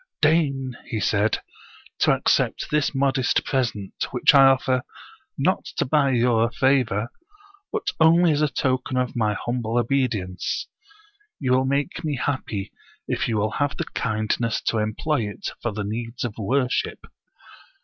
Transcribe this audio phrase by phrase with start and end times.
[0.23, 1.43] "Deign," he said,
[1.99, 4.81] to accept this modest present, which I offer,
[5.37, 7.09] not to buy your favor,
[7.71, 10.65] but only as a token of my humble obedience.
[11.39, 12.71] You will make me happy,
[13.07, 17.05] if you will have the kindness to employ it for the needs of wor ship."